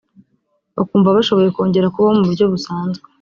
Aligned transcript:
Bakumva 0.77 1.15
bashoboye 1.17 1.49
kongera 1.55 1.91
kubaho 1.93 2.13
mu 2.17 2.23
buryo 2.29 2.45
busanzwe 2.53 3.05